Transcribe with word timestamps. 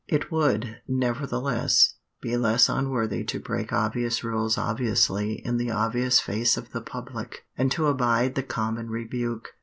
It 0.07 0.31
would, 0.31 0.77
nevertheless, 0.87 1.93
be 2.21 2.35
less 2.35 2.69
unworthy 2.69 3.23
to 3.25 3.39
break 3.39 3.71
obvious 3.71 4.23
rules 4.23 4.57
obviously 4.57 5.33
in 5.45 5.57
the 5.57 5.69
obvious 5.69 6.19
face 6.19 6.57
of 6.57 6.71
the 6.71 6.81
public, 6.81 7.45
and 7.55 7.71
to 7.73 7.85
abide 7.85 8.33
the 8.33 8.41
common 8.41 8.89
rebuke. 8.89 9.49